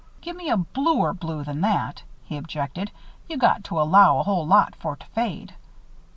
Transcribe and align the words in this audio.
"Gimme 0.19 0.49
a 0.49 0.57
bluer 0.57 1.13
blue 1.13 1.43
than 1.43 1.61
that," 1.61 2.01
he 2.25 2.35
objected. 2.35 2.89
"You 3.29 3.37
got 3.37 3.63
to 3.65 3.79
allow 3.79 4.17
a 4.17 4.23
whole 4.23 4.47
lot 4.47 4.73
for 4.75 4.95
to 4.95 5.05
fade. 5.05 5.53